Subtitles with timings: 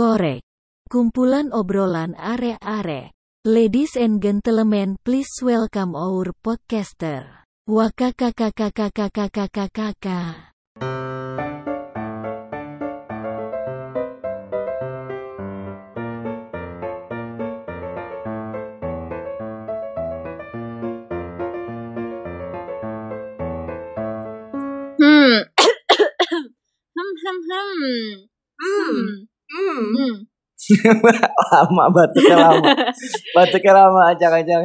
[0.00, 0.40] korek.
[0.88, 3.12] Kumpulan obrolan are-are.
[3.44, 7.44] Ladies and gentlemen, please welcome our podcaster.
[7.68, 10.48] Wakakakakakakakakakaka.
[24.96, 25.44] Hmm.
[27.00, 28.19] Hmm.
[31.50, 32.70] Lama batuknya lama.
[33.32, 34.62] batuknya lama acak-acak.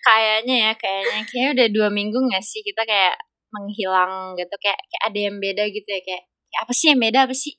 [0.00, 3.16] Kayaknya ya, kayaknya kayaknya udah dua minggu gak sih kita kayak
[3.48, 7.20] menghilang gitu kayak kayak ada yang beda gitu ya kayak, kayak apa sih yang beda
[7.24, 7.54] apa sih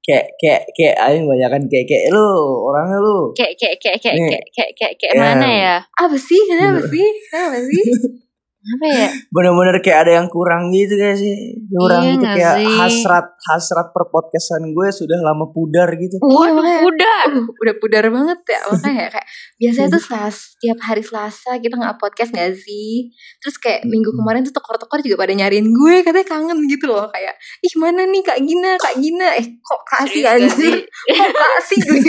[0.00, 2.24] Kayak kayak kayak aing banyak kan kayak kayak lu
[2.64, 3.18] orangnya lu.
[3.36, 5.20] kayak kayak kayak kayak kayak kayak kayak, kayak Ya.
[5.20, 6.40] mana ya Apa sih?
[6.48, 7.06] Kenapa sih?
[7.28, 7.82] Kenapa sih?
[8.70, 11.34] apa ya Bener-bener kayak ada yang kurang gitu kayak sih.
[11.70, 12.66] Kurang Iya gitu kayak sih?
[12.78, 16.18] hasrat hasrat per podcastan gue sudah lama pudar gitu.
[16.22, 16.80] Waduh, makanya.
[16.86, 19.26] udah Uh, udah pudar banget ya makanya kayak
[19.60, 24.40] biasanya tuh selas, tiap hari Selasa kita nggak podcast gak sih terus kayak minggu kemarin
[24.42, 28.40] tuh tokor-tokor juga pada nyariin gue katanya kangen gitu loh kayak ih mana nih kak
[28.40, 30.74] Gina kak Gina eh kok kasih gak anjir sih?
[31.12, 32.00] kok kasih gue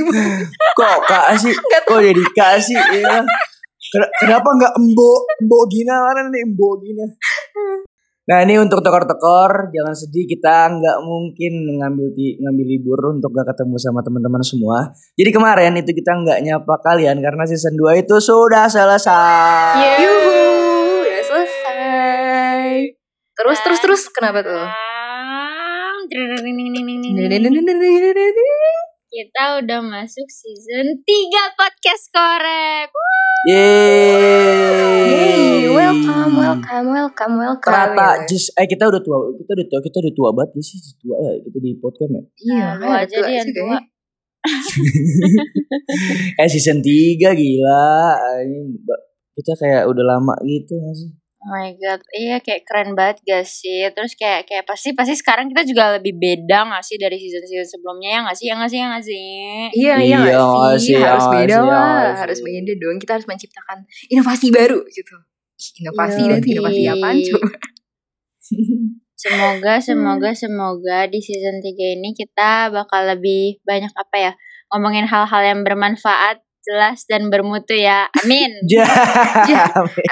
[0.80, 1.54] Kok kasih?
[1.86, 2.80] Kok jadi kasih?
[2.96, 3.22] Ya.
[3.92, 7.06] Ken- Kenapa nggak embo embo Gina mana nih embo Gina?
[8.22, 11.52] Nah ini untuk tokor-tokor jangan sedih kita nggak mungkin
[11.84, 14.94] ngambil di, ngambil libur untuk gak ketemu sama teman-teman semua.
[15.20, 19.76] Jadi kemarin itu kita nggak nyapa kalian karena season 2 itu sudah selesai.
[19.84, 20.00] Yeay.
[20.06, 20.40] Yuhu,
[21.04, 22.96] udah selesai
[23.42, 24.64] terus terus terus kenapa tuh
[29.12, 32.88] kita udah masuk season 3 podcast korek.
[33.44, 35.12] Yeay.
[35.12, 37.76] Hey, welcome, welcome, welcome, welcome.
[37.76, 40.80] Ternyata just eh kita udah tua kita udah tua kita udah tua banget gak sih
[41.04, 42.22] tua ya kita di podcast ya.
[42.40, 43.68] Iya, Nah, lu kayak aja tua deh yang tua.
[43.68, 43.80] ya.
[46.42, 47.84] Eh season 3 gila.
[48.48, 48.60] Ini
[49.36, 51.12] kita kayak udah lama gitu gak sih?
[51.42, 53.82] Oh my god, iya kayak keren banget gak sih?
[53.90, 57.66] Terus kayak kayak pasti pasti sekarang kita juga lebih beda gak sih dari season season
[57.66, 58.46] sebelumnya ya gak sih?
[58.46, 58.78] Ya gak sih?
[58.78, 59.26] Ya gak sih?
[59.74, 60.42] Iya, iya, Iya,
[60.78, 63.02] sih, sih, harus beda lah, harus beda dong.
[63.02, 63.78] Kita harus menciptakan
[64.14, 65.16] inovasi baru gitu.
[65.82, 67.50] Inovasi dan inovasi apaan coba?
[69.18, 74.32] Semoga semoga semoga di season 3 ini kita bakal lebih banyak apa ya?
[74.70, 78.06] Ngomongin hal-hal yang bermanfaat, jelas dan bermutu ya.
[78.24, 78.52] Amin.
[78.72, 78.86] Ja.
[79.50, 79.64] Ja.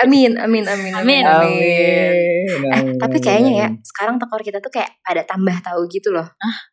[0.04, 1.24] Amin, amin, amin, Amin.
[1.24, 1.24] amin.
[1.24, 2.12] Amin.
[2.74, 6.26] Eh, tapi kayaknya ya, sekarang tekor kita tuh kayak pada tambah tahu gitu loh.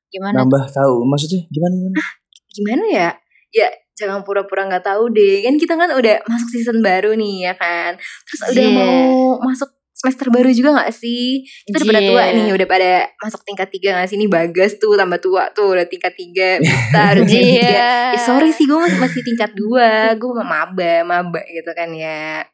[0.09, 0.42] Gimana?
[0.42, 2.00] nambah tahu maksudnya gimana gimana?
[2.48, 3.09] Gimana ya?
[3.53, 5.44] Ya, jangan pura-pura nggak tahu deh.
[5.44, 8.00] Kan kita kan udah masuk season baru nih ya kan.
[8.25, 8.72] Terus udah Yeah.
[8.72, 8.97] mau
[9.44, 11.40] masuk semester baru juga gak sih?
[11.64, 12.90] Kita udah pada tua nih, udah pada
[13.24, 14.20] masuk tingkat tiga gak sih?
[14.20, 16.60] Ini Bagas tuh tambah tua tuh, udah tingkat tiga.
[16.60, 17.40] Kita udah tiga.
[17.40, 17.90] Iya.
[18.12, 20.12] Eh, sorry sih, gue masih, masih tingkat dua.
[20.20, 22.44] Gue maba, maba gitu kan ya.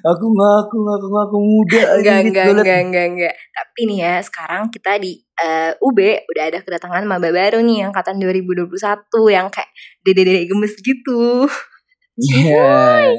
[0.00, 2.40] Aku ngaku ngaku ngaku muda aja Enggak, gitu.
[2.40, 3.34] enggak, enggak, enggak, enggak.
[3.52, 5.98] Tapi nih ya, sekarang kita di eh, UB
[6.32, 8.72] udah ada kedatangan maba baru nih, angkatan 2021
[9.28, 9.70] yang kayak
[10.02, 11.44] dede-dede gemes gitu.
[12.16, 13.12] Iya.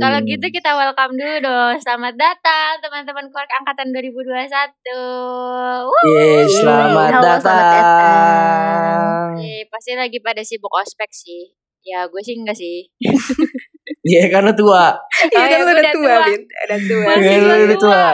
[0.00, 1.76] Kalau gitu kita welcome dulu dong.
[1.84, 4.32] Selamat datang teman-teman korek angkatan 2021.
[5.84, 6.04] Wuh.
[6.08, 7.60] Yeay, selamat Halo, selamat datang.
[7.76, 9.28] datang.
[9.44, 11.52] Eh, pasti lagi pada sibuk ospek sih.
[11.84, 12.88] Ya gue sih enggak sih.
[14.06, 14.94] Iya karena tua.
[15.34, 16.26] Iya Oh, kan ya, lu udah tua, tua.
[16.30, 16.42] Bin.
[16.46, 17.04] Udah tua.
[17.10, 18.04] Masih Iya, udah tua.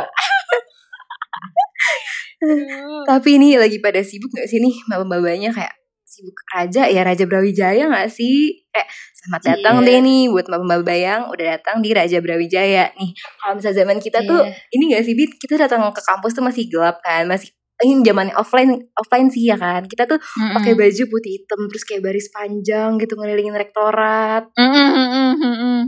[3.06, 5.74] Tapi ini lagi pada sibuk gak sih nih maba-mabanya kayak
[6.22, 8.62] sibuk raja ya Raja Brawijaya gak sih?
[8.70, 8.86] Eh,
[9.18, 9.86] selamat datang Iya.
[9.90, 13.10] deh nih buat maba-maba yang udah datang di Raja Brawijaya nih.
[13.42, 14.54] Kalau misalnya zaman kita tuh Iya.
[14.70, 15.30] ini gak sih, Bin?
[15.34, 17.50] Kita datang ke kampus tuh masih gelap kan, masih
[17.82, 19.82] ini zaman offline offline sih ya kan.
[19.90, 20.54] Kita tuh Mm-mm.
[20.54, 24.46] pakai baju putih hitam terus kayak baris panjang gitu ngelilingin rektorat.
[24.54, 25.78] Mm-mm, mm-mm, mm-mm.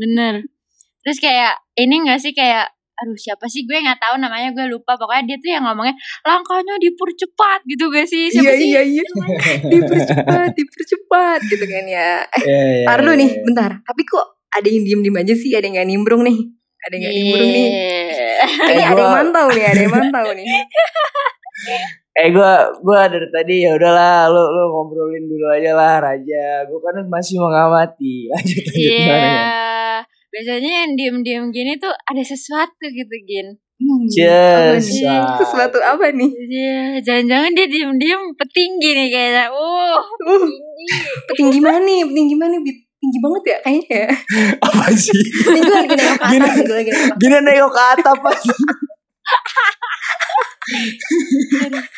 [0.00, 0.34] Bener.
[1.04, 2.72] Terus kayak ini gak sih kayak
[3.02, 5.90] aduh siapa sih gue nggak tahu namanya gue lupa pokoknya dia tuh yang ngomongnya
[6.22, 9.02] langkahnya dipercepat gitu gak sih siapa sih iya iya.
[9.72, 12.10] dipercepat, dipercepat gitu kan ya.
[12.22, 13.42] Eh, Iya, iya, Tar dulu iya, nih, iya.
[13.42, 13.70] bentar.
[13.82, 16.38] Tapi kok ada yang diem-diem aja sih, ada yang gak nimbrung nih.
[16.80, 17.66] Ada yang gak nimbrung nih.
[17.66, 18.42] Iya.
[18.42, 20.46] Ini Eh, ada yang gua- mantau nih, ada yang mantau nih.
[22.12, 22.52] Eh gua
[22.84, 26.60] gua dari tadi ya udahlah lu lu ngobrolin dulu aja lah Raja.
[26.66, 28.14] Gua kan masih mengamati.
[28.32, 28.98] Lanjut lanjut Iya.
[29.00, 29.44] gimana ya?
[30.32, 33.52] Biasanya yang diem-diem gini tuh ada sesuatu gitu gin.
[33.76, 34.86] Hmm, Yes.
[34.94, 35.42] apa nih?
[35.42, 36.30] Sesuatu apa nih?
[36.30, 39.44] Iya, jangan-jangan dia diem-diem petinggi nih kayaknya.
[39.50, 40.54] Uh, tinggi.
[41.28, 42.00] petinggi mana nih?
[42.06, 42.76] Petinggi mana nih?
[43.02, 44.08] Tinggi banget ya kayaknya ya.
[44.70, 45.18] Apa sih?
[45.18, 46.46] Ini gue lagi nengok ke Gini.
[46.46, 47.82] atas, gue lagi nengok ke Gini nengok ke.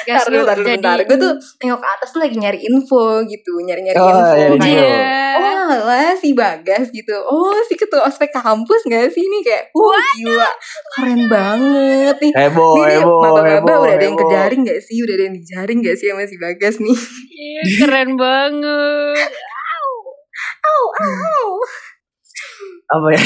[0.04, 0.98] Gas Taruh, taruh, jadi bentar.
[1.04, 4.36] Gue tuh nengok ke atas tuh lagi nyari info gitu, nyari-nyari Oh, info.
[4.36, 4.80] nyari Kayak.
[4.80, 5.18] Iya.
[5.40, 10.02] Oh lah si Bagas gitu Oh si ketua ospek kampus gak sih ini Kayak Wah
[10.18, 10.50] gila
[10.98, 14.98] Keren banget nih Heboh, Nih, heboh, maba-maba heboh, udah ada yang kejaring gak sih?
[15.00, 16.98] Udah ada yang dijaring gak sih sama si Bagas nih?
[17.78, 19.30] Keren banget.
[20.60, 21.50] Au, au.
[22.90, 23.22] Apa ya?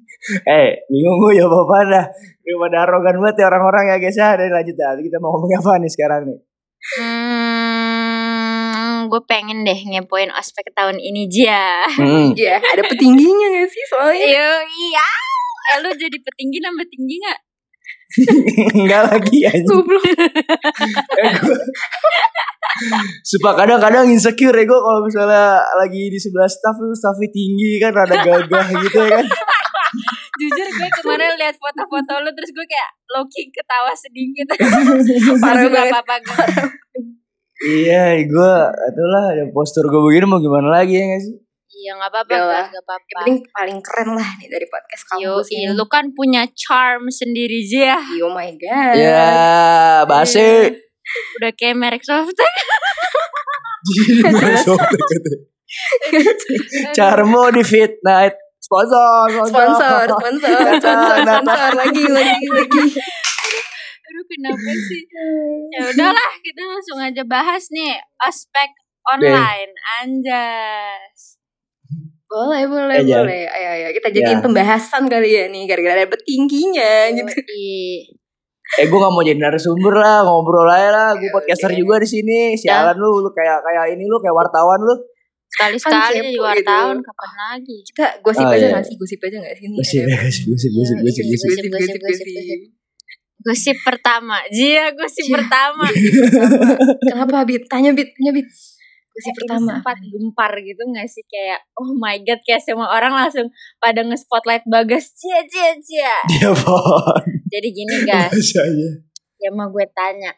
[0.60, 2.04] eh, bingung gue ya apa dah.
[2.44, 4.36] Daripada arogan banget ya orang-orang ya guys ya.
[4.36, 4.92] Dan lanjut dah.
[5.00, 6.38] Kita mau ngomong apa nih sekarang nih?
[6.78, 11.88] Hmm, gue pengen deh ngepoin ospek tahun ini Jia.
[11.90, 12.30] Hmm.
[12.36, 14.26] Iya ada petingginya gak sih soalnya?
[14.28, 15.08] Iya, iya.
[15.74, 17.47] Eh lu jadi petinggi nambah tinggi gak?
[18.72, 19.38] Enggak lagi.
[19.68, 20.04] Goblok.
[21.18, 21.34] Eh,
[23.26, 27.90] Sumpah kadang-kadang insecure ya gue kalau misalnya lagi di sebelah staff tuh staffnya tinggi kan
[27.90, 29.26] rada gagah gitu ya kan.
[30.38, 34.46] Jujur gue kemarin lihat foto-foto lu terus gue kayak Loki ketawa sedikit.
[35.42, 35.90] Parah banget.
[35.90, 36.46] apa-apa gue.
[37.66, 41.34] Iya, gue itulah ada postur gue begini mau gimana lagi ya gak sih?
[41.78, 43.06] Iya nggak apa-apa, nggak apa-apa.
[43.06, 45.70] Yang penting paling keren lah nih dari podcast Yo, kampus ini.
[45.78, 48.02] lu kan punya charm sendiri Jia.
[48.26, 48.98] Oh my god.
[48.98, 50.74] Ya, basi.
[51.38, 52.50] Udah kayak merek softtek.
[56.98, 60.58] Carmo di Fit Night sponsor, Sponsor, sponsor, sponsor,
[61.24, 62.84] sponsor lagi, lagi, lagi.
[64.08, 65.02] Aduh kenapa sih?
[65.72, 68.74] Ya udahlah, kita langsung aja bahas nih ospek
[69.08, 69.72] online
[70.02, 71.37] anjas.
[72.24, 73.24] Boleh, boleh, Eh, jangan.
[73.24, 73.42] boleh.
[73.46, 73.88] Ayo, ayo.
[73.90, 74.44] Kita jadiin Ya.
[74.44, 75.64] pembahasan kali ya nih.
[75.64, 77.32] Gara-gara ada petingginya gitu.
[78.70, 81.78] Eh gue gak mau jadi narasumber lah ngobrol aja lah gue Ya podcaster udah.
[81.78, 84.92] juga di sini sialan lu lu kayak kayak ini lu kayak wartawan lu
[85.48, 87.08] Sekali-sekali Kan jadi kepo wartawan gitu.
[87.08, 87.76] kapan lagi?
[87.82, 88.68] Kita gosip Oh, aja iya.
[88.70, 88.94] gak sih?
[88.94, 89.64] Gosip aja gak sih?
[89.64, 92.60] Nih, gosip ada- gosip gosip gosip Iya, gosip iya, gosip gosip, gosip, gosip, gosip.
[93.40, 95.32] Gosip pertama, Jia gosip Jia.
[95.32, 95.86] pertama.
[97.00, 97.64] Kenapa, Bit?
[97.66, 98.12] Tanya, Bit.
[98.12, 98.48] Tanya, Bit.
[99.18, 99.70] Ini pertama.
[99.82, 101.24] sempat gempar gitu gak sih?
[101.26, 103.50] Kayak oh my god kayak semua orang langsung
[103.82, 105.10] pada nge-spotlight Bagas.
[105.18, 106.16] Cia Cia Cia.
[106.30, 108.62] dia pon Jadi gini guys, aja
[109.42, 110.34] ya mau gue tanya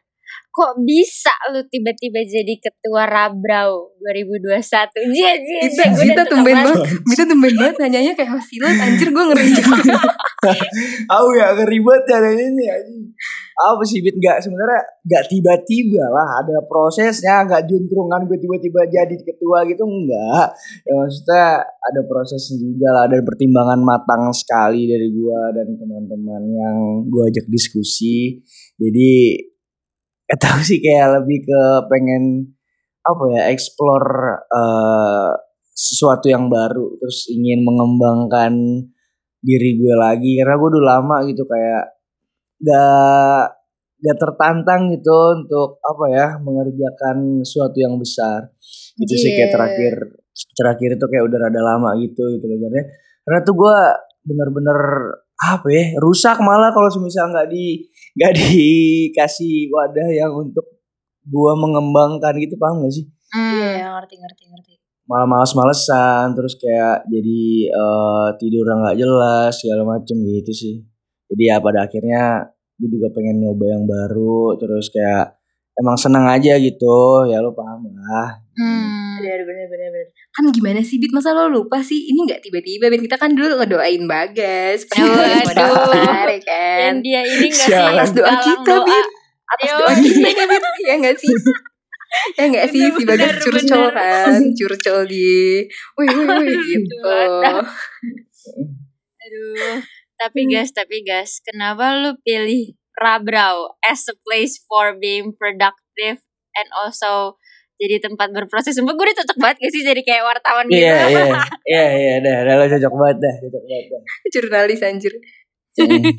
[0.51, 6.27] kok bisa lu tiba-tiba jadi ketua Rabrau 2021 Cia Cia Bita, Cia Gue Bita udah
[6.27, 6.79] tumben banget.
[7.07, 8.75] Bita tumben banget nanyanya kayak hosilat.
[8.75, 9.47] Anjir, gue ngeri.
[11.15, 13.05] Aku ya ngeribet ya dan ini anjing.
[13.61, 19.15] Apa sih Bit nggak sebenarnya nggak tiba-tiba lah ada prosesnya nggak juntrungan gue tiba-tiba jadi
[19.21, 20.49] ketua gitu enggak
[20.89, 26.77] ya maksudnya ada prosesnya juga lah dan pertimbangan matang sekali dari gue dan teman-teman yang
[27.05, 28.41] gue ajak diskusi
[28.81, 29.37] jadi
[30.31, 31.61] gak tahu sih kayak lebih ke
[31.91, 32.55] pengen
[33.03, 35.31] apa ya explore eh,
[35.75, 38.55] sesuatu yang baru terus ingin mengembangkan
[39.41, 40.39] diri gue lagi.
[40.39, 41.85] Karena gue udah lama gitu kayak
[42.61, 43.45] gak
[44.01, 48.49] gak tertantang gitu untuk apa ya mengerjakan sesuatu yang besar.
[49.01, 49.55] Itu sih kayak Iya.
[49.57, 49.95] terakhir
[50.57, 52.83] terakhir itu kayak udah rada lama gitu gitu karena
[53.27, 53.77] karena tuh gue
[54.25, 54.79] bener-bener
[55.41, 57.85] apa ya rusak malah kalau misal nggak di
[58.17, 60.67] nggak dikasih wadah yang untuk
[61.23, 63.63] gue mengembangkan gitu paham gak sih Hmm.
[63.63, 64.73] Iya, ngerti, ngerti, ngerti.
[65.07, 70.75] malah males-malesan terus kayak jadi eh, tidur nggak jelas segala macem gitu sih
[71.31, 75.39] jadi ya pada akhirnya gue juga pengen nyoba yang baru terus kayak
[75.79, 79.23] emang senang aja gitu ya lo paham lah Hmm.
[79.23, 80.07] Bener, bener, bener, bener.
[80.31, 81.11] Kan gimana sih, Bit?
[81.11, 82.07] Masa lo lupa sih?
[82.07, 83.03] Ini gak tiba-tiba, Bit.
[83.11, 84.87] Kita kan dulu ngedoain Bagas.
[84.87, 85.59] Pas Aduh, Bagas mau aduh.
[85.75, 86.79] daftar, ya kan?
[86.79, 87.75] Dan dia ini gak sih.
[87.75, 88.87] Atas doa kita, doa.
[88.87, 89.07] Bit.
[89.51, 89.77] Atas Yo.
[89.83, 90.63] doa kita, ya, Bit.
[90.87, 91.35] Ya gak sih?
[92.39, 92.83] Ya gak sih?
[92.95, 94.41] Si Bagas curcol kan?
[94.55, 95.63] Curcol di...
[95.99, 96.99] Wih, wih, wih, gitu.
[99.21, 99.79] Aduh.
[100.21, 100.51] Tapi Hmm.
[100.53, 106.21] guys, tapi guys, kenapa lu pilih Rabrau as a place for being productive
[106.53, 107.40] and also
[107.81, 108.77] jadi tempat berproses?
[108.77, 110.85] Sumpah gue udah cocok banget gak sih jadi kayak wartawan gitu.
[110.85, 111.25] iya iya
[111.73, 115.15] iya iya dah dah lo cocok banget dah cocok banget dah Jurnalis, anjir.
[115.81, 116.03] Hmm.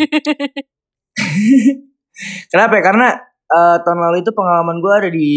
[2.51, 2.83] Kenapa ya?
[2.83, 3.07] Karena
[3.45, 5.31] eh, tahun lalu itu pengalaman gue ada di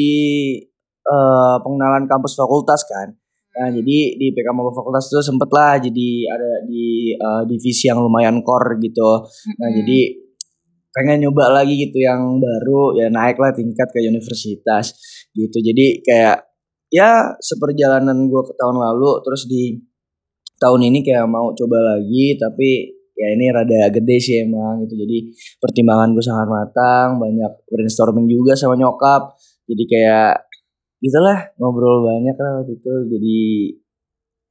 [1.05, 3.13] eh, pengenalan kampus fakultas kan.
[3.55, 8.01] Nah, jadi di PK Maba Fakultas itu sempet lah jadi ada di eh, divisi yang
[8.01, 9.29] lumayan core gitu.
[9.61, 9.79] Nah, Mm-mm.
[9.85, 10.25] jadi
[10.95, 14.95] pengen nyoba lagi gitu yang baru ya naik lah tingkat ke universitas
[15.35, 15.59] gitu.
[15.61, 16.47] Jadi kayak
[16.89, 19.83] ya seperjalanan gue ke tahun lalu terus di
[20.57, 25.27] tahun ini kayak mau coba lagi tapi ya ini rada gede sih emang gitu jadi
[25.59, 29.35] pertimbangan gue sangat matang banyak brainstorming juga sama nyokap
[29.67, 30.33] jadi kayak
[30.99, 33.39] gitulah ngobrol banyak lah waktu itu jadi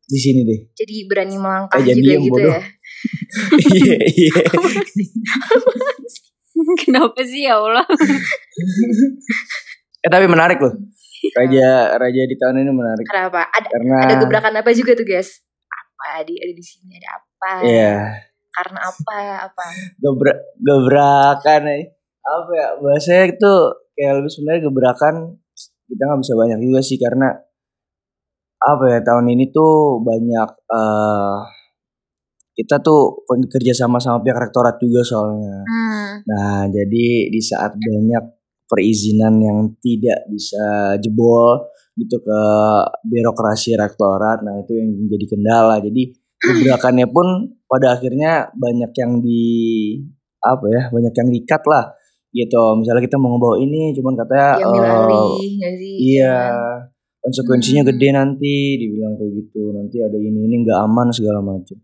[0.03, 2.51] di sini deh Jadi berani melangkah Eh, juga gitu bodoh.
[2.51, 2.61] ya.
[3.79, 4.35] iya iya
[6.77, 7.81] Kenapa sih ya Allah?
[10.03, 10.75] Eh tapi menarik loh.
[11.31, 13.47] Raja Raja di tahun ini menarik Kenapa?
[13.47, 15.39] Ada karena ada gebrakan apa juga tuh guys?
[15.71, 17.51] Apa di ada di sini ada apa?
[17.63, 17.95] Iya,
[18.51, 19.15] Karena apa?
[19.47, 19.65] Apa?
[20.03, 21.83] gebra gebrakan eh.
[22.23, 23.51] apa ya bahasanya itu
[23.99, 25.15] kayak lebih sebenarnya gebrakan
[25.91, 27.27] kita nggak bisa banyak juga sih karena
[28.63, 31.39] apa ya tahun ini tuh banyak eh
[32.53, 35.65] kita tuh kerja sama sama pihak rektorat juga soalnya.
[35.65, 36.21] Hmm.
[36.29, 38.23] Nah, jadi di saat banyak
[38.73, 42.41] perizinan yang tidak bisa jebol gitu ke
[43.05, 45.77] birokrasi rektorat, nah itu yang menjadi kendala.
[45.77, 46.09] Jadi
[46.41, 49.45] gebrakannya pun pada akhirnya banyak yang di
[50.41, 51.93] apa ya, banyak yang dikat lah
[52.33, 52.81] gitu.
[52.81, 55.93] Misalnya kita mau ngebawa ini, cuman katanya alih nggak sih?
[56.17, 56.35] iya
[57.21, 57.89] konsekuensinya Hmm.
[57.93, 59.69] gede nanti, dibilang kayak gitu.
[59.69, 61.77] Nanti ada ini ini nggak aman segala macam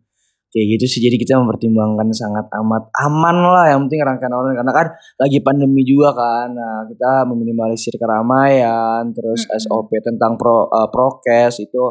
[0.49, 4.73] kayak gitu sih jadi kita mempertimbangkan sangat amat aman lah yang penting rangkaian online karena
[4.73, 4.87] kan
[5.17, 9.61] lagi pandemi juga kan nah kita meminimalisir keramaian terus Mm-mm.
[9.61, 11.83] SOP tentang pro eh, prokes itu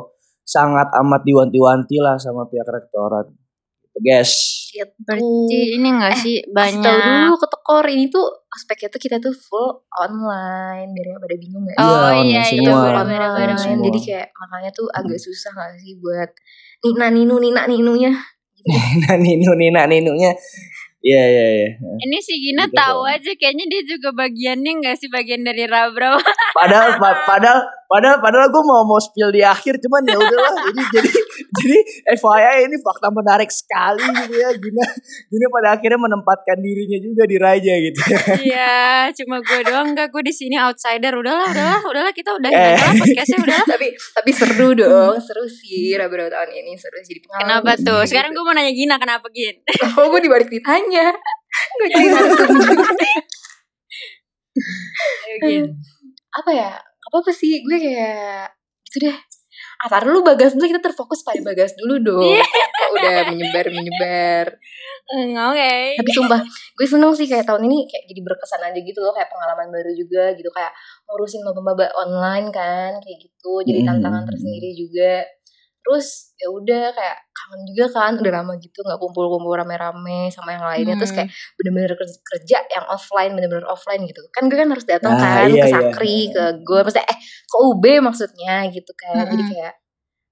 [0.42, 3.30] sangat amat diwanti-wanti lah sama pihak rektorat
[3.80, 4.32] gitu guys
[4.68, 4.84] Gitu.
[5.00, 9.00] Berarti ini gak Eh, sih Kasih banyak tahu dulu ke tekor ini tuh aspeknya tuh
[9.00, 12.78] kita tuh full online biar pada bingung Oh Iya, iya online iya semua.
[12.84, 13.58] benar-benar online.
[13.58, 13.84] Semua.
[13.88, 16.30] jadi kayak makanya tuh agak susah gak sih buat
[16.84, 18.12] nina ninu nina ninunya
[19.02, 20.36] nah ninu nina ninunya
[21.00, 23.12] iya iya iya Ini si Gina Gitu tahu dong.
[23.12, 26.18] aja kayaknya dia juga bagiannya gak sih bagian dari Rabra.
[26.58, 30.82] padahal pa- padahal padahal padahal gue mau mau spill di akhir cuman ya udahlah jadi
[30.92, 31.10] jadi
[31.54, 31.78] jadi
[32.12, 34.84] FYI ini fakta menarik sekali gitu ya Gina
[35.24, 38.00] Gina pada akhirnya menempatkan dirinya juga di raja gitu
[38.42, 38.76] Iya,
[39.14, 41.10] cuma gue doang enggak gue di sini outsider.
[41.10, 42.74] Udahlah, udahlah, udahlah kita udah Eh.
[42.74, 43.62] lah podcastnya udah.
[43.66, 48.00] tapi tapi seru dong seru sih Rabra tahun ini seru jadi pengalaman Kenapa tuh?
[48.02, 48.08] sih.
[48.10, 49.56] Sekarang gue mau nanya Gina kenapa Gin?
[49.64, 52.08] Kok gue dibalik ditanya gue jadi
[56.38, 56.70] apa ya?
[56.78, 57.62] Apa apa sih.
[57.64, 58.50] Gue kayak
[58.88, 59.16] gitu deh.
[59.78, 60.66] Ah tar dulu bagas dulu.
[60.66, 62.34] Kita terfokus pada bagas dulu dong.
[62.34, 62.44] Iya.
[62.94, 64.46] Udah menyebar menyebar.
[65.08, 65.96] Hmm, Oke.
[65.96, 66.36] tapi sumpah
[66.76, 69.14] gue seneng sih kayak tahun ini kayak jadi berkesan aja gitu loh.
[69.16, 70.50] Kayak pengalaman baru juga gitu.
[70.52, 70.74] Kayak
[71.08, 73.62] ngurusin maba-maba online kan kayak gitu.
[73.64, 73.88] Jadi Hmm.
[73.96, 75.24] tantangan tersendiri juga
[75.80, 80.64] terus ya udah kayak kangen juga kan udah lama gitu nggak kumpul-kumpul rame-rame sama yang
[80.64, 81.24] lainnya terus Hmm.
[81.24, 85.48] kayak bener-bener kerja, yang offline bener-bener offline gitu kan gue kan harus datang Ah, kan
[85.48, 85.74] iya, ke iya.
[85.74, 89.52] Sakri ke gue maksudnya eh ke UB maksudnya gitu kan jadi Mm-mm.
[89.54, 89.74] kayak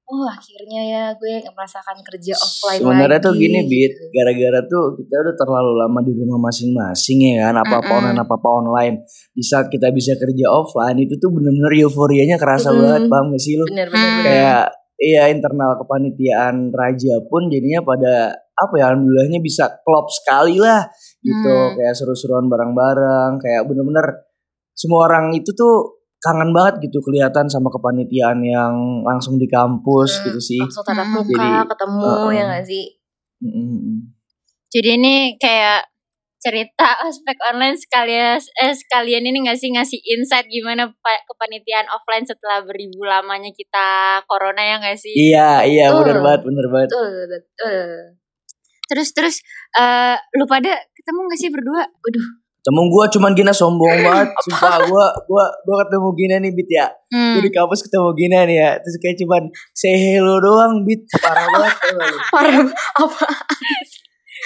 [0.07, 4.05] oh akhirnya ya gue merasakan kerja offline sebenarnya lagi tuh gini bit gitu.
[4.15, 8.35] gara-gara tuh kita udah terlalu lama di rumah masing-masing ya kan apa apa online apa
[8.35, 8.95] apa online
[9.33, 12.83] di saat kita bisa kerja offline itu tuh bener-bener euforianya kerasa Mm-mm.
[12.83, 13.75] banget paham gak sih lu Hmm.
[13.75, 13.89] bener.
[14.23, 14.63] kayak
[14.97, 18.15] iya internal kepanitiaan raja pun jadinya pada
[18.57, 20.89] apa ya alhamdulillahnya bisa klop sekali lah
[21.21, 21.77] gitu Hmm.
[21.77, 24.25] kayak seru-seruan bareng-bareng kayak bener-bener
[24.73, 28.75] semua orang itu tuh kangen banget gitu kelihatan sama kepanitiaan yang
[29.05, 31.15] langsung di kampus Hmm, gitu sih langsung tatap Hmm.
[31.21, 32.31] muka Jadi, ketemu uh-uh.
[32.33, 32.85] ya gak sih
[33.37, 33.97] Mm-mm.
[34.67, 35.87] Jadi ini kayak
[36.47, 39.75] cerita aspek online sekalian eh sekalian ini nggak sih?
[39.75, 45.11] Ngasih insight gimana pa- kepanitiaan offline setelah beribu lamanya kita corona ya nggak sih?
[45.11, 46.07] iya iya Betul.
[46.07, 46.89] bener banget bener banget.
[46.95, 47.89] Betul betul.
[48.87, 49.37] Terus terus
[49.75, 51.83] eh lu pada ketemu gak sih berdua?
[52.67, 54.83] Temu gua cuman Gina sombong banget Sumpah.
[54.91, 56.87] Gua gua gua ketemu Gina nih Bit ya.
[57.15, 57.39] Hmm.
[57.39, 58.71] Di kampus ketemu Gina nih ya.
[58.83, 61.07] Terus kayak cuman say hello doang Bit.
[61.19, 61.75] Parah banget
[62.35, 62.63] parah
[63.03, 63.27] apa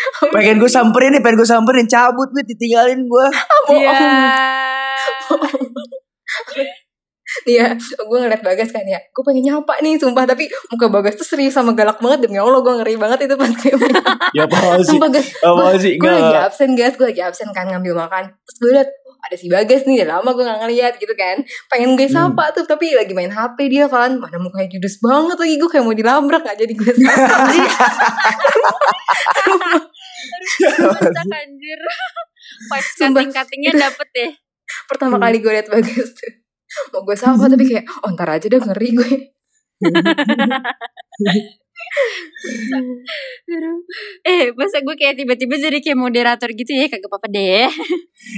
[0.34, 1.86] Pengen gue samperin nih Pengen gue samperin.
[1.86, 3.28] Cabut Bit ditinggalin gua.
[3.68, 3.94] Iya.
[7.46, 10.26] Iya, gue ngeliat Bagas kan ya, gue pengen nyapa nih, sumpah.
[10.26, 12.26] Tapi muka Bagas tuh serius sama galak banget.
[12.26, 13.70] Demi Allah gue ngeri banget itu pas gue
[14.36, 14.98] Ya apa sih?
[14.98, 15.94] Sumpah Apa sih?
[15.94, 19.36] gue lagi absen guys, gue lagi absen kan ngambil makan, terus gue liat oh, ada
[19.38, 21.38] si Bagas nih, udah lama gue gak ngeliat gitu kan,
[21.70, 22.34] pengen gue Hmm.
[22.34, 25.54] sapa tuh tapi lagi main HP dia kan, mana mukanya judes banget lagi.
[25.54, 27.46] Gue kayak mau dilabrak gak jadi gue sapa.
[31.00, 31.80] Kocak anjir.
[32.98, 34.30] Sumpah, cutting-cuttingnya dapet deh.
[34.86, 35.24] Pertama Hmm.
[35.24, 36.32] kali gue liat Bagas tuh,
[36.92, 39.10] mau gue sapa tapi kayak, oh ntar aja dah ngeri gue.
[43.50, 43.78] Aduh.
[44.22, 47.66] Eh, masa gue kayak tiba-tiba jadi kayak moderator gitu ya, kagak apa-apa deh.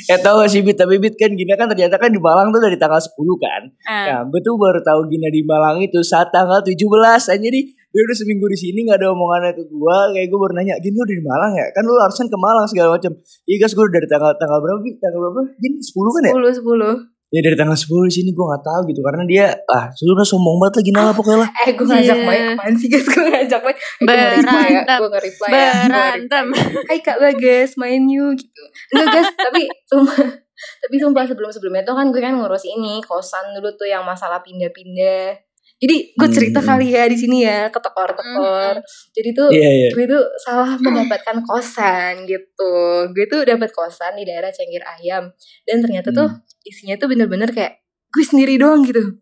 [0.09, 2.63] Eh tau gak sih Bit Tapi Bit kan Gina kan ternyata kan di Malang tuh
[2.63, 4.05] dari tanggal 10 kan Ah.
[4.09, 6.81] Nah gue tuh baru tahu Gina di Malang itu saat tanggal 17
[7.29, 7.61] Aja jadi
[7.93, 10.97] dia udah seminggu di sini nggak ada omongannya ke gue kayak gue baru nanya Gini
[10.97, 11.67] lu udah di Malang ya?
[11.71, 13.13] Kan lu harusnya ke Malang segala macam.
[13.45, 15.41] Iya guys gue udah dari tanggal tanggal berapa tanggal berapa?
[15.61, 16.33] Gini 10 kan ya?
[16.33, 17.13] 10 10.
[17.33, 20.61] ya dari tanggal 10 di sini gue nggak tahu gitu karena dia ah sudah sombong
[20.61, 21.49] banget lagi Gina lah pokoknya lah.
[21.65, 22.27] Eh gue ngajak Iya.
[22.29, 23.09] main apaan sih guys?
[23.13, 24.99] Gue ngajak main Eh, nge-reply ya Berantem.
[25.01, 25.57] Gue nge-reply ya.
[25.73, 26.47] Gue Berantem.
[26.89, 28.63] Hai kak Bagas main yuk gitu.
[28.93, 30.29] Enggak guys tapi Sumpah
[30.63, 35.35] Tapi sumpah sebelum-sebelumnya tuh kan gue kan ngurus ini kosan dulu tuh yang masalah pindah-pindah.
[35.83, 36.69] Jadi gue cerita Hmm.
[36.71, 38.79] kali ya di sini ya ke tekor-tekor.
[39.11, 39.89] Jadi tuh Iya iya.
[39.91, 42.75] gue tuh salah mendapatkan kosan gitu.
[43.11, 45.35] Gue tuh dapat kosan di daerah Cengkir Ayam
[45.67, 46.31] dan ternyata tuh
[46.63, 49.19] isinya tuh bener-bener kayak gue sendiri doang gitu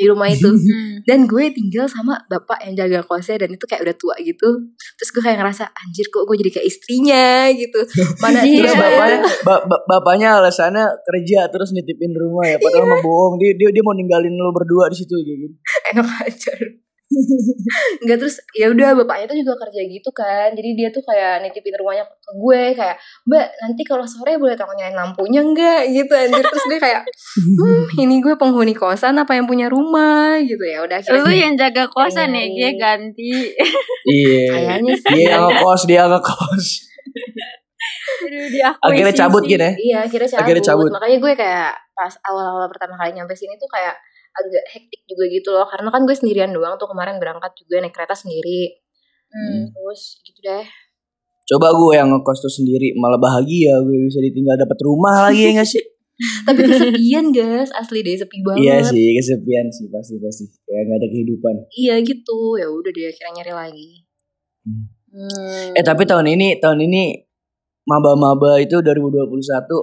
[0.00, 0.48] di rumah itu.
[0.60, 1.02] Hmm.
[1.02, 4.48] Dan gue tinggal sama bapak yang jaga kosnya dan itu kayak udah tua gitu.
[4.94, 7.80] Terus gue kayak ngerasa anjir kok gue jadi kayak istrinya gitu.
[8.18, 8.60] Mana Iya.
[8.62, 13.50] Terus bapaknya ba- ba- bapaknya alasannya kerja terus nitipin rumah ya padahal mah bohong dia
[13.54, 15.54] dia dia mau ninggalin lo berdua di situ kayak gitu.
[15.90, 16.52] enak aja.
[18.02, 20.54] Enggak terus ya udah bapaknya tuh juga kerja gitu kan.
[20.54, 24.78] Jadi dia tuh kayak nitipin rumahnya ke gue kayak, "Mbak, nanti kalau sore boleh tolong
[24.78, 26.44] nyalain lampunya enggak?" gitu anjir.
[26.46, 27.02] Terus gue kayak,
[27.34, 30.86] "Hmm, ini gue penghuni kosan apa yang punya rumah?" gitu ya.
[30.86, 33.32] Udah akhirnya Lu yang jaga kosan ya, dia ganti.
[34.06, 34.46] Iya.
[34.54, 35.10] kayaknya sih.
[35.12, 36.66] Dia yang ngekos, dia ngekos.
[38.20, 38.74] Aduh.
[38.84, 39.72] Akhirnya cabut gini ya.
[39.74, 40.42] Iya, akhirnya cabut.
[40.44, 40.90] Akhirnya cabut.
[40.92, 43.96] Makanya gue kayak pas awal-awal pertama kali nyampe sini tuh kayak
[44.34, 45.66] agak hektik juga gitu loh.
[45.66, 48.80] Karena kan gue sendirian doang tuh kemarin berangkat juga naik kereta sendiri.
[49.30, 49.70] Hmm.
[49.70, 50.66] Terus gitu deh.
[51.50, 55.62] Coba gue yang ngekos tuh sendiri malah bahagia gue bisa ditinggal dapat rumah lagi ya
[55.62, 55.82] gak sih?
[56.46, 58.60] Tapi kesepian guys, asli deh sepi banget.
[58.60, 61.54] iya sih kesepian sih pasti pasti kayak gak ada kehidupan.
[61.74, 62.60] Iya gitu.
[62.60, 63.90] Ya udah deh akhirnya nyari lagi.
[64.62, 65.74] Hmm.
[65.74, 67.29] Eh tapi tahun ini tahun ini
[67.90, 69.26] maba-maba itu 2021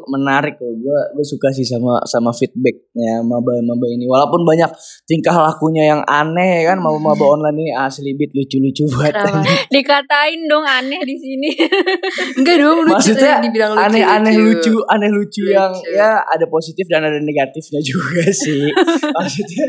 [0.07, 0.71] menarik loh.
[0.79, 4.07] Gue gue suka sih sama sama feedbacknya maba-maba ini.
[4.07, 4.71] Walaupun banyak
[5.03, 9.19] tingkah lakunya yang aneh kan maba-maba online ini asli bit lucu-lucu banget.
[9.75, 11.51] Dikatain dong aneh di sini.
[12.39, 13.83] Enggak dong lucu Maksudnya dibilang lucu.
[13.83, 15.51] Aneh-aneh lucu, aneh lucu Lucu.
[15.51, 18.71] yang ya ada positif dan ada negatifnya juga sih.
[19.11, 19.65] Maksudnya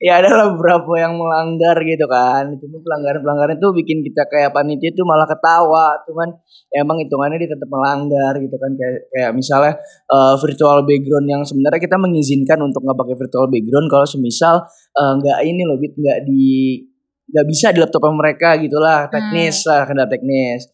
[0.00, 2.56] ya ada beberapa yang melanggar gitu kan.
[2.56, 6.00] Cuma pelanggaran-pelanggaran itu bikin kita kayak panitia itu malah ketawa.
[6.08, 6.32] Cuman
[6.72, 9.72] ya emang hitungannya dia tetap melanggar gitu kan kayak kayak misalnya
[10.08, 14.64] eh, virtual background yang sebenarnya kita mengizinkan untuk nggak pakai virtual background kalau semisal
[14.96, 16.80] eh, nggak ini loh bit nggak di
[17.28, 20.64] nggak bisa di laptop mereka gitulah teknis lah kendala teknis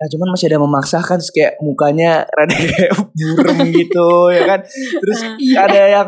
[0.00, 4.60] Nah cuman masih ada memaksakan terus kayak mukanya rada kayak burem gitu ya kan.
[4.72, 5.20] Terus
[5.60, 6.06] ada yang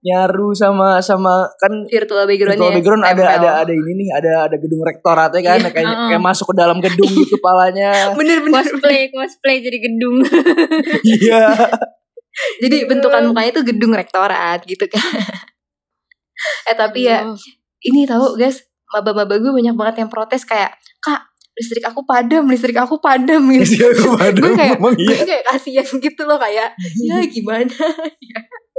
[0.00, 2.56] nyaru sama sama kan virtual backgroundnya.
[2.56, 3.36] virtual background ada tempel.
[3.36, 6.78] ada ada ini nih ada ada gedung rektoratnya kan Iya, kayak kayak masuk ke dalam
[6.80, 8.16] gedung gitu palanya.
[8.16, 8.56] Bener-bener.
[8.64, 10.24] cosplay, cosplay jadi gedung.
[11.20, 11.52] Iya.
[12.64, 15.20] Jadi bentukan mukanya tuh gedung rektorat gitu kan.
[16.70, 17.28] eh tapi ya
[17.84, 20.72] ini tahu guys, maba-maba gue banyak banget yang protes kayak,
[21.04, 23.84] "Kak, listrik aku padam, listrik aku padam." gitu.
[23.84, 25.24] Iya, aku padam, gue kayak emang gue iya.
[25.28, 26.72] kayak kasihan gitu loh kayak
[27.04, 27.76] ya gimana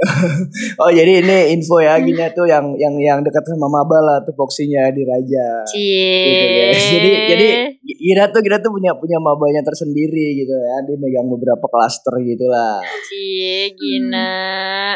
[0.82, 4.34] Oh jadi ini info ya Gina tuh yang yang yang dekat sama Maba lah tuh
[4.34, 5.62] boxinya di Raja.
[5.70, 6.82] gitu guys.
[6.92, 7.48] Jadi jadi
[7.80, 10.82] Gina tuh Gina tuh punya punya mabanya tersendiri gitu ya.
[10.82, 12.82] Dia megang beberapa klaster gitu lah.
[13.06, 14.30] Cie, Gina.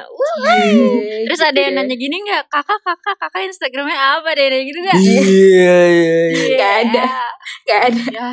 [0.02, 0.36] Wah.
[0.58, 2.50] Cie, Terus ada yang nanya gini nggak?
[2.50, 4.62] Kakak, kakak, kakak Instagramnya apa deh?
[4.62, 4.96] Gitu nggak?
[4.98, 6.46] Iya iya iya.
[6.56, 7.04] Nggak ada.
[7.66, 8.30] Gak ada Ya.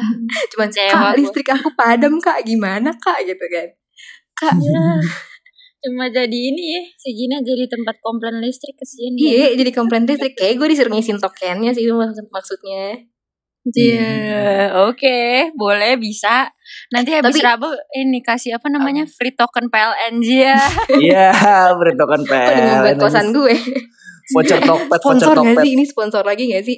[0.53, 3.67] cuman Kecewa kak listrik aku padam kak gimana kak gitu kan
[4.37, 4.53] kak
[5.83, 10.33] Cuma jadi ini ya, si Gina jadi tempat komplain listrik kesian iya jadi komplain listrik.
[10.33, 12.95] Kayak gue disuruh ngisiin tokennya sih itu maksud- maksudnya.
[13.63, 15.19] Iya, oke,
[15.55, 16.47] boleh bisa.
[16.91, 19.03] Nanti habis Tapi- Rabu ini kasih apa namanya?
[19.07, 20.55] Free token PLN ya.
[21.03, 21.31] Iya,
[21.71, 23.55] beritokan kok dengan buat kosan gue?
[24.31, 25.63] Voucher Tokped, voucher sponsor gak Tokped.
[25.63, 25.71] sih?
[25.75, 26.75] Ini sponsor lagi gak sih?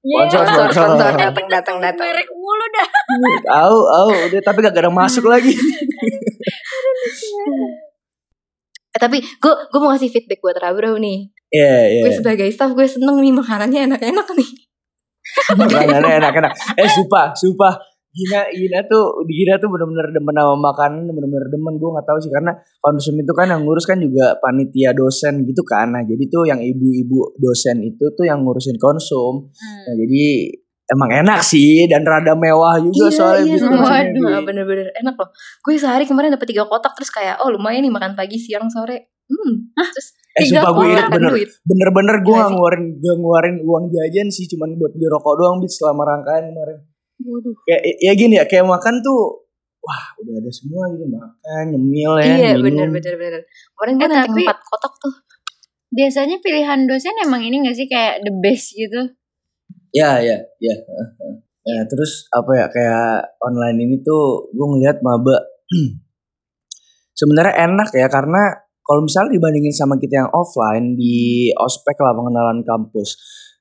[0.00, 0.70] Sponsor, sponsor sponsor.
[0.70, 1.10] sponsor.
[1.10, 2.06] Eh, datang datang datang.
[2.06, 2.88] Merek mulu dah.
[3.50, 5.50] Tahu, tahu, udah tapi gak ada masuk lagi.
[8.90, 12.02] eh, tapi gue gue mau kasih feedback buat Rabro nih Iya, iya.
[12.06, 14.50] gue sebagai staff gue seneng nih makanannya enak-enak nih
[15.60, 16.52] Makanannya enak-enak.
[16.78, 17.74] Eh, sumpah, sumpah.
[18.10, 21.78] Gina, Gina tuh, Gina tuh bener-bener demen sama makanan, bener-bener demen.
[21.78, 22.50] Gue gak tahu sih karena
[22.82, 25.94] konsum itu kan yang ngurus kan juga panitia dosen gitu kan.
[25.94, 29.46] Nah, jadi tuh yang ibu-ibu dosen itu tuh yang ngurusin konsum.
[29.54, 30.50] Nah, jadi
[30.90, 34.26] emang enak sih dan rada mewah juga soalnya iya, sama maksudnya, Waduh.
[34.26, 34.86] Nah, bener-bener.
[34.98, 35.30] Enak loh.
[35.62, 39.14] Gue sehari kemarin dapat tiga kotak terus kayak oh lumayan nih makan pagi siang sore.
[39.30, 41.48] Hmm terus Eh Tiga sumpah gue makan bener duit.
[41.62, 45.56] Bener-bener gue Iya gak ngeluarin Gak ngeluarin uang jajan sih Cuman buat beli rokok doang
[45.62, 46.78] Bit selama rangkaian kemarin.
[47.22, 47.54] Waduh.
[47.62, 49.46] Kayak ya gini ya Kayak makan tuh
[49.80, 53.40] Wah udah ada semua gitu Makan Nyemil ya iya bener bener bener.
[53.46, 55.14] Kemarin gue Eh, tapi- empat kotak tuh.
[55.90, 59.14] Biasanya pilihan dosen emang ini gak sih kayak the best gitu?
[59.90, 60.74] Ya ya ya
[61.66, 65.36] Ya terus apa ya Kayak online ini tuh Gue ngeliat maba
[67.20, 72.62] Sebenarnya enak ya Karena kalau misalnya dibandingin sama kita yang offline Di ospek lah pengenalan
[72.64, 73.18] kampus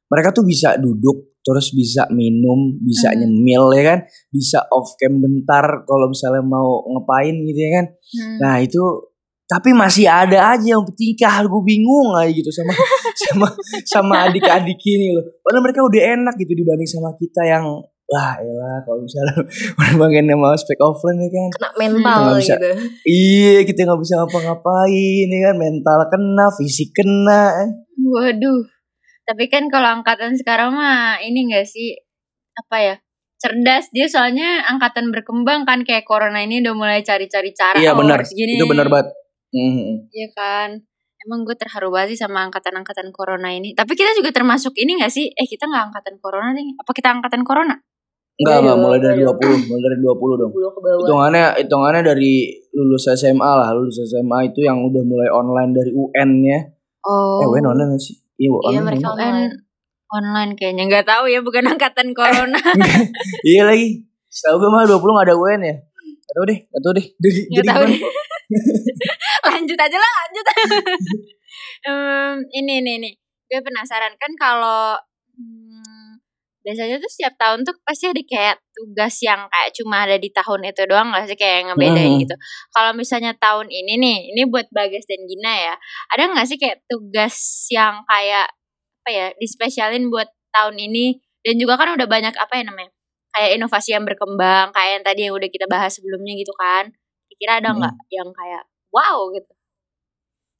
[0.10, 3.26] mereka tuh bisa duduk terus bisa minum, bisa Hmm.
[3.26, 4.00] nyemil ya kan,
[4.34, 7.86] bisa off cam bentar kalau misalnya mau ngapain gitu ya kan.
[7.94, 8.38] Hmm.
[8.42, 8.82] Nah itu
[9.50, 12.70] tapi masih ada aja yang bertingkah gue bingung aja gitu sama
[13.26, 13.48] sama
[13.82, 15.26] sama adik-adik ini loh.
[15.42, 17.66] Padahal mereka udah enak gitu dibanding sama kita yang
[18.10, 19.42] wah elah kalau misalnya
[19.82, 21.50] udah bagian sama spek offline ya kan.
[21.58, 22.54] Kena mental Nggak bisa.
[22.54, 22.70] gitu.
[23.10, 27.44] Iya kita nggak bisa ngapa-ngapain ya kan mental kena, fisik kena.
[27.98, 28.62] Waduh.
[29.26, 31.98] Tapi kan kalau angkatan sekarang mah ini gak sih
[32.58, 32.96] apa ya?
[33.38, 37.78] Cerdas dia soalnya angkatan berkembang kan kayak corona ini udah mulai cari-cari cara.
[37.78, 38.22] Iya oh, benar.
[38.22, 38.58] harus gini.
[38.58, 39.14] Itu benar banget.
[39.54, 40.10] Mhm.
[40.14, 40.70] Iya kan.
[41.20, 43.76] Emang gue terharu banget sih sama angkatan-angkatan corona ini.
[43.76, 45.28] Tapi kita juga termasuk ini gak sih?
[45.36, 46.80] Eh kita gak angkatan corona nih.
[46.80, 47.76] Apa kita angkatan corona?
[48.40, 49.40] Enggak, enggak mulai dari iya dong.
[49.44, 50.52] 20, mulai dari 20 dong.
[50.56, 51.00] Belum ke bawah.
[51.04, 52.34] Hitungannya hitungannya dari
[52.72, 56.60] lulus SMA lah, lulus SMA itu yang udah mulai online dari UN-nya.
[57.04, 57.44] Oh.
[57.44, 58.16] Eh, UN online nggak sih?
[58.40, 58.72] Iya, online.
[58.72, 59.36] Iya, mereka online.
[59.36, 59.52] UN
[60.10, 62.62] online kayaknya nggak tahu ya bukan angkatan corona.
[63.44, 64.08] Iya lagi.
[64.32, 65.76] Setahu gue mah 20 gak ada UN ya.
[66.30, 67.06] Gak tau deh, gak tau deh.
[67.20, 68.22] Jadi, Nggak jadi tahu gimana?
[69.50, 70.46] lanjut aja lah, lanjut.
[71.88, 73.14] Em, ini nih nih,
[73.50, 74.94] gue penasaran kan kalau
[75.34, 76.22] hmm,
[76.62, 80.62] biasanya tuh setiap tahun tuh pasti ada kayak tugas yang kayak cuma ada di tahun
[80.70, 82.22] itu doang gak sih kayak ngebedain Mhm.
[82.28, 82.36] gitu.
[82.76, 85.76] Kalau misalnya tahun ini nih, ini buat Bagas dan Gina ya,
[86.14, 87.36] ada nggak sih kayak tugas
[87.74, 88.48] yang kayak
[89.06, 92.92] apa ya dispesialin buat tahun ini dan juga kan udah banyak apa ya namanya
[93.34, 96.92] kayak inovasi yang berkembang kayak yang tadi yang udah kita bahas sebelumnya gitu kan
[97.40, 99.52] kira ada nggak yang kayak wow gitu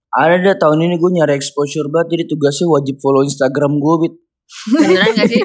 [0.10, 4.14] Ada deh tahun ini gue nyari exposure banget jadi tugasnya wajib follow Instagram gue bit.
[4.74, 5.44] beneran gak sih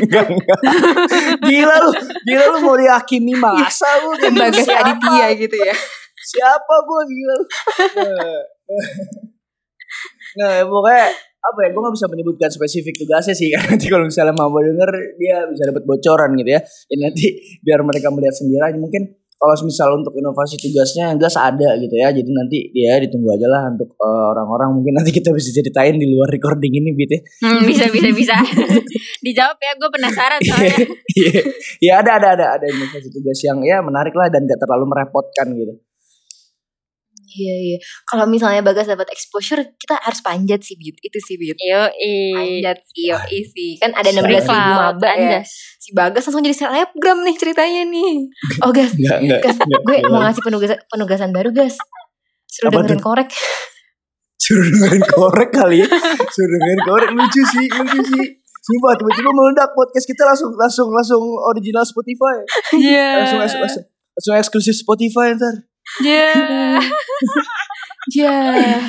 [0.00, 0.60] Enggak, enggak.
[1.46, 1.90] Gila lu,
[2.26, 4.66] gila lu mau dihakimi masa lu Bagas?
[4.66, 5.74] Aditya gitu ya.
[6.18, 7.46] Siapa gue gila lu.
[7.46, 8.38] Nah,
[10.38, 11.06] Nah, pokoknya
[11.40, 14.90] apa ya gue gak bisa menyebutkan spesifik tugasnya sih kan nanti kalau misalnya mau denger
[15.16, 17.26] dia bisa dapat bocoran gitu ya dan nanti
[17.64, 19.08] biar mereka melihat sendiri aja mungkin
[19.40, 22.12] kalau misal untuk inovasi tugasnya yang jelas ada gitu ya.
[22.12, 24.76] Jadi nanti dia ditunggu aja lah untuk eh, orang-orang.
[24.76, 27.22] Mungkin nanti kita bisa ceritain di luar recording ini gitu ya.
[27.48, 28.36] Hmm, bisa bisa bisa.
[29.24, 30.76] Dijawab ya gue penasaran soalnya.
[31.10, 31.42] Iya,
[31.82, 35.50] ya ada ada ada ada inovasi tugas yang ya menarik lah dan gak terlalu merepotkan
[35.58, 35.74] gitu.
[37.30, 37.76] Iya iya.
[38.02, 40.98] Kalau misalnya Bagas dapat exposure, kita harus panjat sih Bit.
[40.98, 41.54] Itu sih Bit.
[41.62, 41.86] yo
[42.34, 43.78] Panjat sih, yo sih.
[43.78, 44.50] Kan ada 16 Siap.
[44.50, 45.40] ribu maba ya.
[45.78, 48.26] Si Bagas langsung jadi selebgram nih ceritanya nih.
[48.66, 49.40] Oh Gas, Enggak enggak.
[49.46, 51.78] Gas, gue mau ngasih penugasan penugasan baru Gas.
[52.44, 53.06] Suruh Apa dengerin tuh?
[53.06, 53.30] korek.
[54.36, 55.88] Suruh dengerin korek kali ya.
[56.28, 58.26] Suruh dengerin korek lucu sih, lucu sih.
[58.60, 62.42] Sumpah tiba-tiba meledak podcast kita langsung langsung langsung original Spotify.
[62.76, 63.24] Iya.
[63.24, 65.69] Langsung langsung langsung, langsung eksklusif Spotify ntar.
[65.98, 66.78] Iya.
[68.16, 68.80] Ya.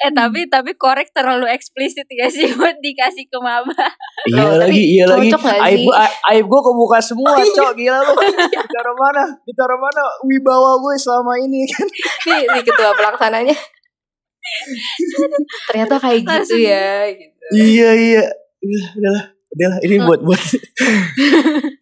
[0.00, 3.74] eh tapi tapi korek terlalu eksplisit gak sih buat dikasih ke maba
[4.24, 5.28] Iya Loh, lagi, iya lagi.
[5.34, 5.84] Aib
[6.30, 8.14] aib gua kebuka semua, cok gila lu.
[8.48, 9.24] Ditaruh mana?
[9.44, 11.84] Ditaruh mana wibawa gue selama ini kan?
[12.30, 13.56] nih, nih ketua pelaksananya.
[15.68, 16.60] Ternyata kayak gitu Langsung.
[16.62, 16.88] ya.
[17.10, 17.44] Gitu.
[17.56, 18.22] Iya iya.
[18.60, 19.24] Udah, udahlah.
[19.50, 20.40] Udahlah, ini buat buat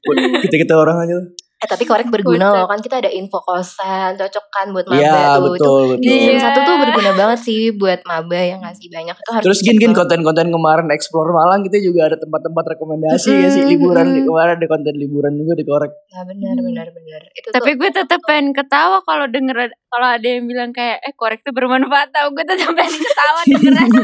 [0.03, 1.15] buat kita kita orang aja.
[1.59, 2.55] Eh tapi korek berguna Buset.
[2.55, 5.19] loh kan kita ada info kosan cocok kan buat maba Iya tuh.
[5.19, 6.07] Itu betul di betul.
[6.09, 6.43] season Iya.
[6.45, 9.91] satu tuh berguna banget sih buat maba yang ngasih banyak itu harus Terus gin gin
[9.91, 14.67] konten-konten kemarin explore Malang kita juga ada tempat-tempat rekomendasi ya sih liburan di kemarin ada
[14.67, 15.91] konten liburan juga di korek.
[16.09, 17.21] Nah benar benar benar.
[17.33, 21.13] Itu tapi tuh, gue tetap pengen ketawa kalau denger kalau ada yang bilang kayak eh
[21.13, 23.89] korek tuh bermanfaat tau gue tetap pengen ketawa dengeran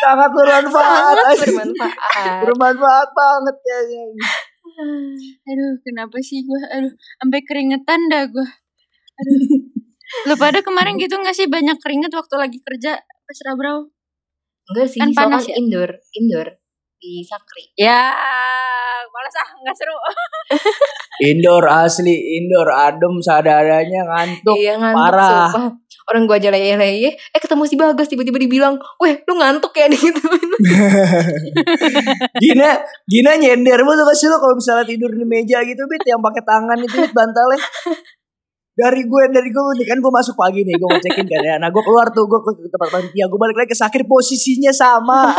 [0.00, 1.12] Sangat bermanfaat.
[1.12, 2.40] sangat bermanfaat.
[2.40, 4.04] bermanfaat banget kayaknya.
[5.50, 8.48] aduh kenapa sih gue aduh sampai keringetan dah gue
[9.16, 9.40] aduh
[10.28, 13.88] lu pada kemarin gitu gak sih banyak keringet waktu lagi kerja pas Rabrau
[14.70, 15.54] Enggak sih, Kan soalnya panas ya?
[15.58, 16.48] indoor, indoor
[16.94, 17.64] di Sakri.
[17.74, 18.12] ya
[19.08, 19.96] malas ah nggak seru
[21.30, 24.56] Indoor asli, indoor adem seadanya ngantuk.
[24.56, 25.48] Iya ngantuk parah.
[25.52, 25.68] sumpah.
[26.08, 30.20] Orang gua aja leye-leye, eh ketemu si Bagas tiba-tiba dibilang, "Weh, lu ngantuk ya?" gitu.
[32.42, 32.68] Gina,
[33.04, 36.78] Gina nyender tuh kasih lo kalau misalnya tidur di meja gitu bit yang pakai tangan
[36.80, 37.60] itu bit bantalnya.
[38.80, 41.54] Dari gue, dari gue nih kan gue masuk pagi nih, gue ngecekin kan ya.
[41.60, 45.36] Nah gue keluar tuh, gue ke tempat panitia, gue balik lagi ke sakit posisinya sama.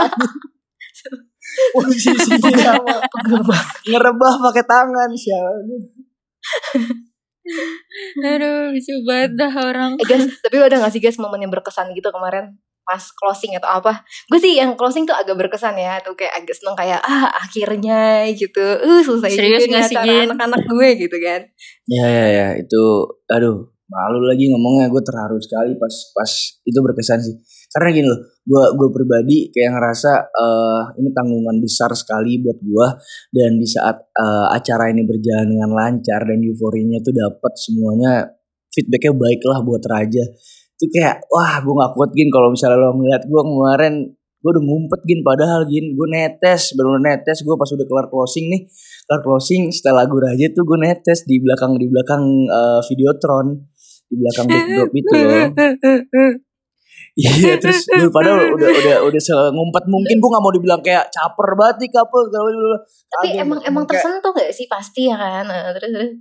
[1.74, 2.96] posisinya sama.
[3.02, 3.66] Banget.
[3.90, 5.52] Ngerebah pakai tangan siapa.
[8.28, 11.92] aduh lucu banget dah orang Eh guys, tapi ada gak sih guys momen yang berkesan
[11.98, 12.58] gitu kemarin?
[12.82, 14.02] Pas closing atau apa?
[14.30, 16.02] Gue sih yang closing tuh agak berkesan ya.
[16.02, 18.62] Tuh kayak agak seneng kayak, ah akhirnya gitu.
[18.62, 21.42] Uh selesai Serius juga sih, anak-anak gue gitu kan.
[21.86, 22.84] Ya ya ya itu,
[23.30, 26.32] aduh malu lagi ngomongnya gue terharu sekali pas pas
[26.64, 27.36] itu berkesan sih.
[27.72, 32.88] Karena gini loh gue gue pribadi kayak ngerasa uh, ini tanggungan besar sekali buat gue
[33.32, 39.14] dan di saat uh, acara ini berjalan dengan lancar dan euforinya tuh dapat semuanya feedbacknya
[39.14, 40.24] baik lah buat Raja.
[40.80, 43.94] Itu kayak wah gue gak kuat gin kalau misalnya lo ngeliat gue kemarin
[44.42, 45.22] gue udah ngumpet gin.
[45.22, 47.46] Padahal gin gue netes baru netes.
[47.46, 48.62] Gue pas udah kelar closing nih
[49.06, 53.62] kelar closing setelah lagu Raja tuh gue netes di belakang di belakang uh, videotron.
[54.12, 55.48] Di belakang backdrop itu loh
[57.12, 59.22] Iya terus gue padahal udah udah udah
[59.52, 64.32] ngumpet mungkin gue gak mau dibilang kayak caper banget nih couple tapi emang emang tersentuh
[64.32, 66.12] gak sih pasti ya kan nah, terus terus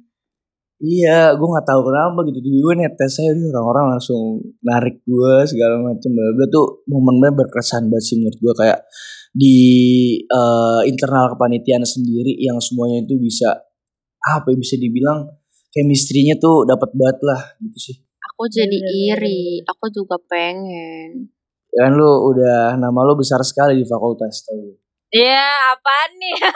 [0.81, 2.40] Iya, gue nggak tahu kenapa gitu.
[2.40, 6.09] Jadi gue netes saya orang-orang langsung narik gue segala macam.
[6.09, 8.81] Bla tuh momennya berkesan banget sih menurut gue kayak
[9.37, 9.57] di
[10.24, 13.61] uh, internal kepanitiaan sendiri yang semuanya itu bisa
[14.24, 15.29] apa ya bisa dibilang
[15.68, 17.96] chemistry-nya tuh dapat banget lah gitu sih.
[18.40, 21.29] Aku jadi iri, aku juga pengen.
[21.76, 24.81] Ya kan lu udah nama lu besar sekali di fakultas tau.
[25.12, 26.40] Iya, apa nih?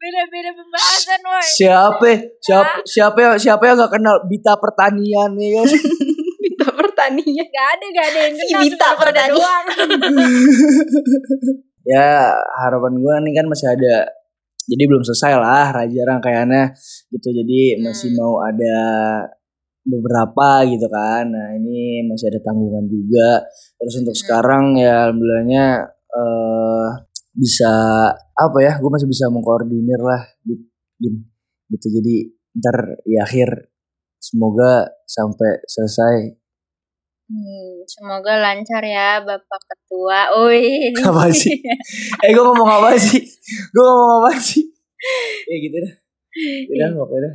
[0.00, 1.44] beda-beda pembahasan woi.
[1.44, 2.08] Siapa
[2.40, 5.68] siapa siapa yang siapa yang gak kenal Bita Pertanian ya kan?
[6.48, 7.46] Bita Pertanian.
[7.52, 9.64] Gak ada gak ada yang kenal Bita Pertanian.
[11.92, 12.32] ya
[12.64, 14.08] harapan gue nih kan masih ada
[14.66, 16.64] jadi belum selesai lah raja rangkaiannya
[17.14, 18.18] gitu jadi masih hmm.
[18.18, 18.78] mau ada
[19.86, 23.46] beberapa gitu kan nah ini masih ada tanggungan juga
[23.78, 24.22] terus untuk hmm.
[24.26, 25.64] sekarang ya alhamdulillahnya
[26.10, 26.88] uh,
[27.36, 27.72] bisa
[28.16, 30.64] apa ya gue masih bisa mengkoordinir lah gitu,
[31.70, 32.16] gitu jadi
[32.56, 33.70] ntar di akhir
[34.16, 36.45] semoga sampai selesai
[37.26, 40.30] Hmm, semoga lancar ya Bapak Ketua.
[40.46, 40.94] Oi.
[41.10, 41.58] Apa sih?
[42.22, 43.18] eh gue ngomong apa sih?
[43.74, 44.62] Gue ngomong apa sih?
[45.50, 45.94] ya gitu dah.
[46.70, 47.34] Udah pokoknya dah.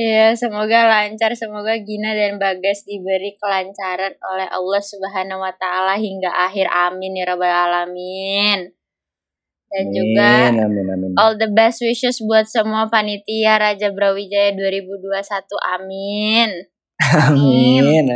[0.00, 6.32] Ya, semoga lancar, semoga Gina dan Bagas diberi kelancaran oleh Allah Subhanahu wa taala hingga
[6.32, 6.72] akhir.
[6.72, 8.72] Amin ya rabbal alamin.
[9.70, 11.10] Dan amin, juga amin, amin.
[11.20, 15.20] all the best wishes buat semua panitia Raja Brawijaya 2021.
[15.76, 16.48] Amin.
[17.00, 17.82] Amin.
[18.04, 18.06] Amin.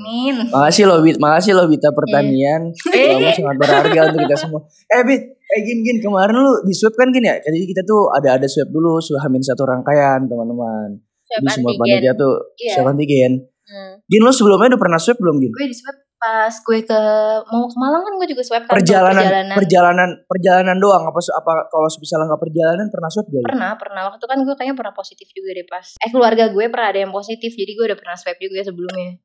[0.00, 0.34] Amin.
[0.48, 2.72] Makasih loh Bit, makasih loh Bita pertanian.
[2.72, 4.60] Kamu sangat berharga untuk kita semua.
[4.88, 7.36] Eh Bit, eh gin gin kemarin lu di swab kan gini ya?
[7.36, 10.96] Jadi kita tuh ada ada swab dulu, sudah hamil satu rangkaian teman-teman.
[11.30, 12.80] Di semua panitia tuh yeah.
[12.80, 13.49] swab antigen.
[13.70, 14.02] Hmm.
[14.10, 15.54] Gin lu sebelumnya udah pernah swab belum Gin?
[15.54, 17.00] Gue di swab pas gue ke
[17.48, 19.56] mau ke Malang kan gue juga swab kan perjalanan perjalanan.
[19.56, 21.02] perjalanan perjalanan doang.
[21.06, 24.02] Apa apa kalau misalnya nggak perjalanan pernah swab gak pernah pernah.
[24.10, 25.86] Waktu kan gue kayaknya pernah positif juga deh pas.
[26.02, 29.22] Eh keluarga gue pernah ada yang positif jadi gue udah pernah swab juga sebelumnya.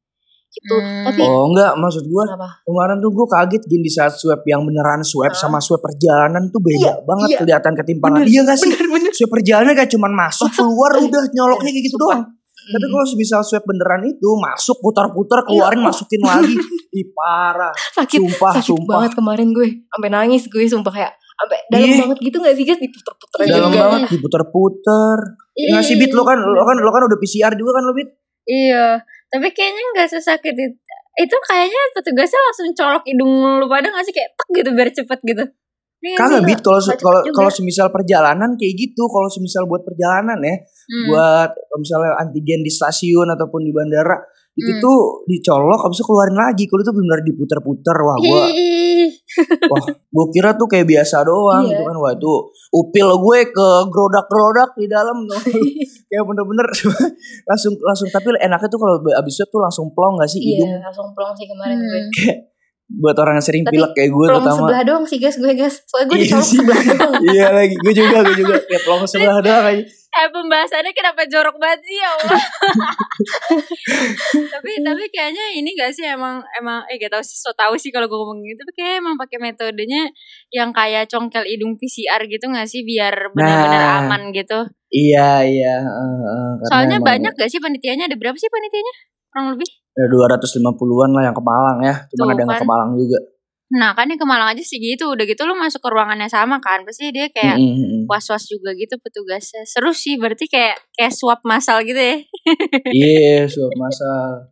[0.56, 0.72] Gitu.
[0.72, 1.04] Hmm.
[1.04, 2.64] tapi oh enggak maksud gue apa?
[2.64, 6.64] kemarin tuh gue kaget gini di saat swab yang beneran swab sama swab perjalanan tuh
[6.64, 7.40] beda iya, banget iya.
[7.44, 8.24] kelihatan ketimpangan.
[8.24, 8.72] Bener, iya gak sih?
[8.72, 9.12] bener, bener.
[9.12, 12.24] swab perjalanan kayak cuman masuk keluar udah nyoloknya kayak gitu doang
[12.66, 15.88] tapi kalau bisa swab beneran itu masuk putar-putar keluarin iya.
[15.88, 16.56] masukin lagi,
[17.00, 17.74] ih parah.
[17.94, 18.94] Sakit, sumpah, sakit sumpah.
[19.00, 22.00] banget kemarin gue, sampai nangis gue sumpah kayak sampai dalam yeah.
[22.00, 23.80] banget gitu gak sih guys diputar-putar dalam juga.
[23.84, 25.20] banget diputar-putar.
[25.56, 25.74] Yeah.
[25.80, 28.10] Ngasih bit lo kan, lo kan lo kan udah PCR juga kan lo bit?
[28.46, 30.78] Iya, tapi kayaknya nggak sesakit itu.
[31.16, 33.32] Itu kayaknya petugasnya langsung colok hidung
[33.64, 35.44] lu pada ngasih kayak tek gitu biar cepet gitu.
[36.06, 40.56] Iya Kagak bit kalau kalau kalau semisal perjalanan kayak gitu, kalau semisal buat perjalanan ya,
[40.62, 41.06] hmm.
[41.10, 41.50] buat
[41.82, 44.22] misalnya antigen di stasiun ataupun di bandara
[44.56, 44.80] itu hmm.
[44.80, 46.64] tuh dicolok habis itu keluarin lagi.
[46.70, 48.46] Kalau itu benar diputar-putar wah gua
[49.68, 51.74] wah gua kira tuh kayak biasa doang iya.
[51.74, 51.96] gitu kan.
[51.98, 52.34] Wah itu
[52.72, 55.42] upil gue ke gerodak-gerodak di dalam tuh.
[56.12, 56.68] Kayak bener-bener
[57.50, 60.38] langsung langsung tapi enaknya tuh kalau abis itu tuh langsung plong gak sih?
[60.38, 60.72] Iya, hidung.
[60.86, 61.90] langsung plong sih kemarin hmm.
[61.90, 62.55] gue
[62.86, 64.58] buat orang yang sering pilek kayak gue terutama.
[64.62, 65.38] sebelah doang sih guys.
[65.42, 65.82] Gue guys.
[65.90, 67.14] Soalnya gue iya dicolok sebelah doang.
[67.26, 67.76] Iya lagi.
[67.82, 68.56] Gue juga gue juga.
[68.62, 69.84] Kayak pelong sebelah doang aja.
[70.16, 72.40] Eh pembahasannya kenapa jorok banget sih ya Allah?
[74.56, 77.92] Tapi tapi kayaknya ini gak sih emang emang eh gak tau sih so tau sih
[77.92, 80.08] kalau gue ngomong gitu tapi kayak emang pakai metodenya
[80.56, 82.88] yang kayak congkel hidung PCR gitu gak sih?
[82.88, 84.72] Biar benar-benar nah, aman gitu.
[84.94, 85.76] Iya iya.
[85.84, 88.08] Uh, uh, soalnya banyak gak sih panitianya?
[88.08, 88.94] Ada berapa sih panitianya?
[89.34, 91.96] Kurang lebih ada 250-an lah yang ke Malang ya.
[92.12, 92.60] Cuma ada yang kan.
[92.60, 93.20] ke Malang juga.
[93.66, 95.16] Nah kan yang ke Malang aja sih gitu.
[95.16, 96.84] Udah gitu lu masuk ke ruangannya sama kan?
[96.84, 98.12] Pasti dia kayak mm-hmm.
[98.12, 99.64] was-was juga gitu petugasnya.
[99.64, 102.16] Seru sih berarti kayak Kayak swab masal gitu ya.
[102.96, 104.48] Iya yeah, swab masal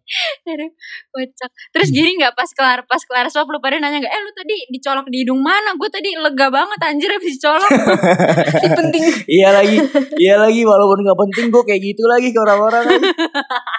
[1.08, 1.51] Kocak.
[1.71, 4.56] Terus gini gak pas kelar Pas kelar swab lu pada nanya gak Eh lu tadi
[4.67, 5.71] dicolok di hidung mana?
[5.79, 7.71] Gue tadi lega banget anjir habis dicolok.
[8.84, 9.03] Penting.
[9.32, 9.77] Iya lagi
[10.19, 12.84] Iya lagi walaupun gak penting Gue kayak gitu lagi ke orang-orang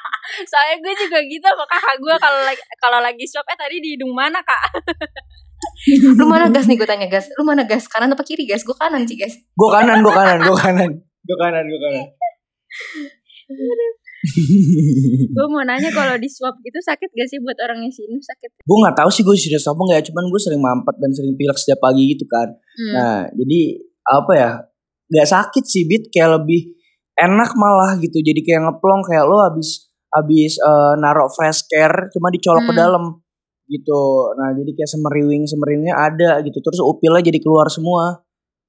[0.50, 3.88] Soalnya gue juga gitu sama kakak gue kalau lagi kalau lagi swab eh tadi di
[3.94, 4.62] hidung mana kak?
[6.18, 7.30] lu mana gas nih gue tanya gas?
[7.36, 7.88] Lu mana gas?
[7.88, 8.64] Kanan apa kiri gas?
[8.66, 9.36] Gue kanan sih gas.
[9.54, 10.90] Gue kanan gue kanan gue kanan.
[11.24, 12.06] Gue kanan gue kanan.
[15.36, 18.64] Gue mau nanya kalau di swab gitu sakit gak sih buat orang yang sini sakit?
[18.64, 21.36] gue nggak tahu sih gue serius apa nggak ya cuman gue sering mampet dan sering
[21.36, 22.48] pilek setiap pagi gitu kan.
[22.56, 22.92] Hmm.
[22.96, 23.60] nah jadi
[24.04, 24.50] apa ya
[25.12, 26.08] nggak sakit sih bit.
[26.08, 26.72] Kayak lebih
[27.20, 28.18] enak malah gitu.
[28.24, 29.83] Jadi kayak ngeplong kayak lo habis
[30.14, 32.80] habis eh, narok fresh care cuma dicolok ke Hmm.
[32.80, 33.04] dalam
[33.64, 34.02] gitu
[34.36, 38.22] nah jadi kayak semeriwing semeriwingnya ada gitu terus upilnya jadi keluar semua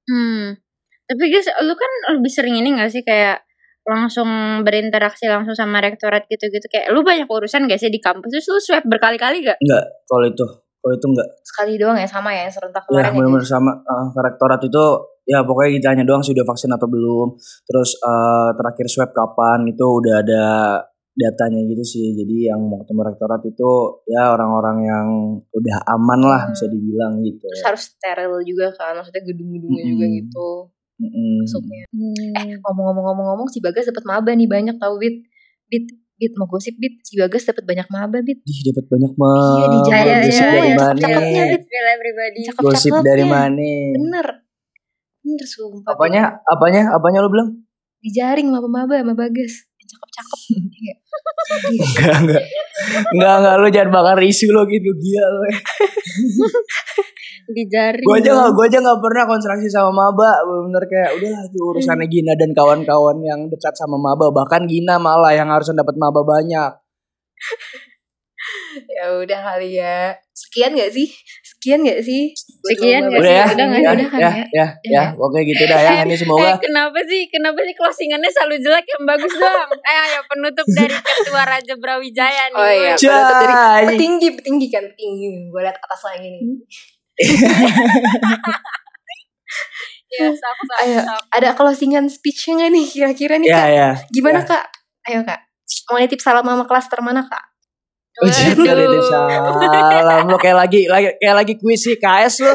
[0.04, 0.54] Hmm.
[1.02, 3.42] Tapi guys, lu kan lebih sering ini gak sih kayak
[3.82, 4.26] langsung
[4.62, 8.58] berinteraksi langsung sama rektorat gitu-gitu kayak lu banyak urusan gak sih di kampus terus lu
[8.58, 9.58] swab berkali-kali gak?
[9.58, 10.46] Enggak, kalau itu.
[10.78, 11.28] Kalau itu enggak.
[11.42, 13.14] Sekali doang ya sama ya yang serentak Ya, kemarin ya.
[13.18, 14.84] benar-benar sama uh, ke rektorat itu
[15.26, 17.28] ya pokoknya ditanya doang sih udah vaksin atau belum.
[17.66, 20.44] Terus eh, terakhir swab kapan itu udah ada
[21.16, 22.12] datanya gitu sih.
[22.12, 23.70] Jadi yang mau ketemu rektorat itu
[24.06, 25.06] ya orang-orang yang
[25.48, 26.52] udah aman lah Hmm.
[26.52, 27.48] bisa dibilang gitu.
[27.48, 30.18] Terus harus steril juga kan, maksudnya gedung-gedungnya juga Mm-mm.
[30.20, 30.48] gitu
[30.96, 31.34] Mm-mm.
[31.40, 31.82] masuknya.
[31.82, 32.60] Eh Hmm.
[32.60, 35.24] ngomong-ngomong-ngomong-ngomong si Bagas dapat maba nih banyak tau Bit.
[35.66, 35.84] Bit,
[36.16, 38.40] Bit mau gosip Bit, si Bagas dapat banyak maba Bit.
[38.44, 39.44] Ih, dapat banyak banget.
[39.56, 40.96] Iya, di Jaya, Gosip Jaya, dari ya, mana?
[40.96, 41.62] cakep-cakepnya, Bit.
[41.66, 42.38] Bela pribadi.
[42.56, 43.70] Gosip dari mana?
[43.92, 44.26] Bener.
[45.20, 45.92] Bener sumpah.
[45.92, 46.22] Apanya?
[46.44, 46.82] Apanya?
[46.92, 47.48] Apanya lo bilang?
[47.98, 49.64] Dijaring maba-maba sama Bagas.
[49.96, 50.40] Cakep-cakep.
[50.76, 50.94] Iya.
[51.56, 52.44] Enggak, enggak.
[53.16, 55.40] Enggak, enggak lu jangan bakar isu lo gitu gila lo.
[57.46, 58.02] Di jari.
[58.02, 60.42] Gue aja gak, gue aja gak pernah konstruksi sama maba.
[60.42, 64.28] Bener kayak udahlah itu urusannya Gina dan kawan-kawan yang dekat sama maba.
[64.34, 66.70] Bahkan Gina malah yang harusnya dapat maba banyak.
[68.98, 70.18] ya udah kali ya.
[70.34, 71.08] Sekian gak sih?
[71.66, 72.22] Sekian gak sih?
[72.62, 73.34] Sekian nggak Udah sih?
[73.34, 73.44] ya?
[73.50, 73.96] Udah nggak ya, sih?
[73.98, 74.44] Udah kan ya, ya?
[74.54, 75.92] ya, ya, oke gitu dah ya.
[76.06, 77.22] Ini semoga Eh, kenapa sih?
[77.26, 79.68] Kenapa sih closingannya selalu jelek yang bagus dong?
[79.90, 82.58] eh, ayo penutup dari Ketua Raja Brawijaya nih.
[82.62, 83.54] Oh iya, penutup dari
[83.90, 85.26] petinggi, petinggi kan, petinggi.
[85.50, 86.42] Gue liat atas lagi nih.
[90.06, 91.22] Ya, sok, sok, Ayo, sok.
[91.34, 93.68] ada closingan speech-nya gak nih kira-kira nih ya kak?
[93.68, 93.88] ya.
[94.08, 94.46] Gimana Ya.
[94.46, 94.64] kak?
[95.02, 95.40] Ayo kak.
[95.90, 97.42] Mau nitip salam sama kelas termana kak?
[98.16, 102.52] Ujian dari salam lo kayak lagi lagi kayak lagi kuis sih KS lo.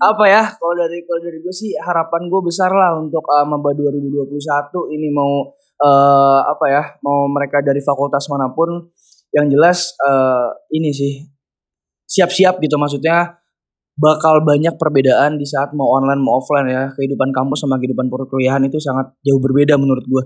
[0.00, 0.42] Apa ya?
[0.56, 4.32] Kalau dari kalau dari gue sih harapan gue besar lah untuk uh, Maba 2021
[4.96, 6.82] ini mau eh apa ya?
[7.04, 8.88] Mau mereka dari fakultas mana pun
[9.36, 11.28] yang jelas eh ini sih
[12.08, 13.36] siap-siap gitu maksudnya
[13.98, 18.62] bakal banyak perbedaan di saat mau online mau offline ya kehidupan kampus sama kehidupan perkuliahan
[18.64, 20.24] itu sangat jauh berbeda menurut gue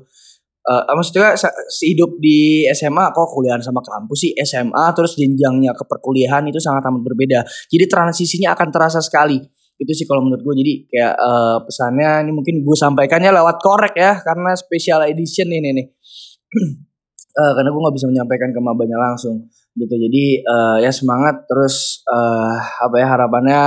[0.62, 1.50] Eh, maksudnya sa-
[1.82, 4.32] hidup di SMA kok kuliahan sama kampus sih?
[4.46, 7.42] SMA terus jenjangnya ke perkuliahan itu sangat amat berbeda.
[7.66, 9.42] Jadi transisinya akan terasa sekali.
[9.74, 13.94] Itu sih kalau menurut gue jadi kayak eh, pesannya ini mungkin gue sampaikannya lewat korek
[13.98, 15.86] ya karena special edition ini nih.
[17.32, 19.48] Eh, karena gue nggak bisa menyampaikan ke mabanya langsung.
[19.72, 19.88] Gitu.
[19.96, 21.48] Jadi eh, ya semangat.
[21.48, 23.62] Terus eh, apa ya harapannya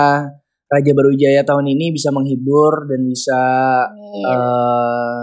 [0.70, 3.42] Raja Barujaya tahun ini bisa menghibur dan bisa
[4.22, 5.22] eh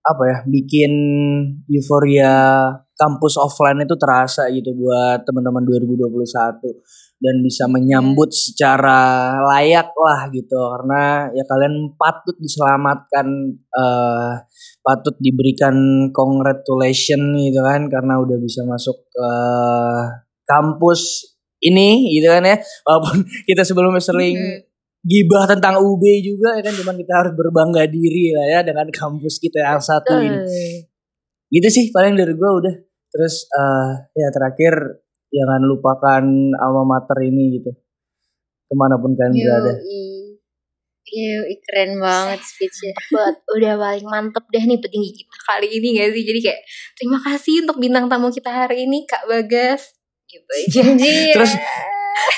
[0.00, 0.92] apa ya bikin
[1.68, 2.32] euforia
[2.96, 10.56] kampus offline itu terasa gitu buat teman-teman 2021 dan bisa menyambut secara layak lah gitu.
[10.56, 14.32] Karena ya kalian patut diselamatkan eh
[14.80, 19.30] patut diberikan congratulation gitu kan karena udah bisa masuk ke
[20.48, 21.28] kampus
[21.60, 22.56] ini gitu kan ya.
[22.88, 24.64] Walaupun kita sebelumnya sering
[25.00, 29.40] gibah tentang UB juga ya kan cuman kita harus berbangga diri lah ya dengan kampus
[29.40, 30.38] kita yang satu ini
[31.48, 32.74] gitu sih paling dari gue udah
[33.10, 36.24] terus eh ya terakhir jangan lupakan
[36.60, 37.72] alma mater ini gitu
[38.68, 39.74] ke mana pun kalian berada
[41.10, 42.94] Iya, keren banget speechnya.
[43.10, 46.22] Buat udah paling mantep deh nih petinggi kita kali ini gak sih?
[46.22, 46.60] Jadi kayak
[46.94, 49.90] terima kasih untuk bintang tamu kita hari ini Kak Bagas.
[50.30, 50.80] Gitu aja.
[50.86, 51.34] Anjir.
[51.34, 51.52] terus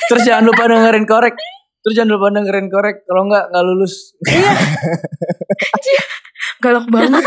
[0.09, 1.37] terus jangan lupa dengerin korek
[1.83, 4.15] terus jangan lupa dengerin korek kalau nggak nggak lulus.
[6.63, 7.23] Galak banget.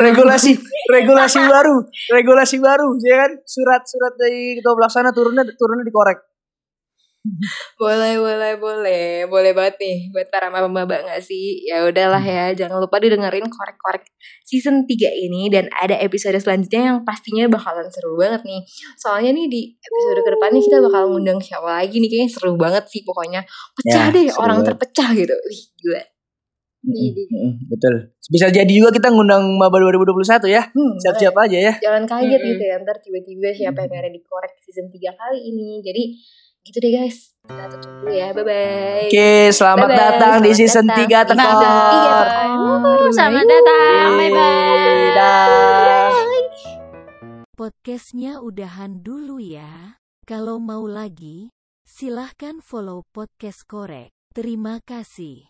[0.00, 0.56] regulasi
[0.88, 1.76] regulasi baru
[2.12, 3.32] regulasi baru ya kan?
[3.44, 6.18] Surat surat dari ketua pelaksana turunnya turunnya dikorek
[7.80, 9.04] boleh, boleh, boleh.
[9.26, 11.62] Boleh banget nih buat para maba-maba gak sih?
[11.66, 14.06] Ya udahlah ya, jangan lupa didengerin korek-korek
[14.42, 18.60] season 3 ini dan ada episode selanjutnya yang pastinya bakalan seru banget nih.
[18.96, 22.84] Soalnya nih di episode ke depannya kita bakal ngundang siapa lagi nih kayaknya seru banget
[22.90, 23.42] sih pokoknya.
[23.76, 24.68] Pecah Ya, deh, seru orang banget.
[24.74, 25.34] terpecah gitu.
[25.48, 26.02] Wih, gila.
[26.88, 27.94] Mm-mm, betul
[28.30, 32.50] bisa jadi juga kita ngundang maba 2021 ya Hmm, siap-siap aja ya jangan kaget Mm-mm.
[32.54, 36.02] gitu ya ntar tiba-tiba siapa yang ada di korek season 3 kali ini jadi
[36.68, 40.58] gitu deh guys kita tutup dulu ya bye bye Oke, selamat Bye-bye, datang di selamat
[40.60, 42.26] season datang 3 di season tekor.
[43.08, 44.08] Selamat datang.
[44.20, 45.08] Bye bye.
[45.16, 46.12] Dah.
[47.56, 49.96] Podcastnya udahan dulu ya.
[50.28, 51.56] Kalau mau lagi,
[51.88, 54.12] silahkan follow podcast korek.
[54.36, 55.47] Terima kasih.